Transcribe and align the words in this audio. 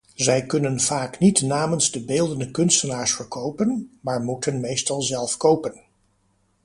Zij 0.15 0.45
kunnen 0.45 0.79
vaak 0.79 1.19
niet 1.19 1.41
namens 1.41 1.91
de 1.91 2.03
beeldende 2.05 2.51
kunstenaars 2.51 3.11
verkopen, 3.11 3.97
maar 4.01 4.21
moeten 4.21 4.59
meestal 4.59 5.01
zelf 5.01 5.37
kopen. 5.37 5.83